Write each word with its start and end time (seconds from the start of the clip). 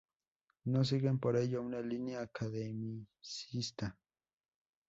No 0.65 0.83
siguen, 0.83 1.19
por 1.19 1.37
ello, 1.37 1.61
una 1.61 1.79
línea 1.79 2.21
academicista. 2.21 3.95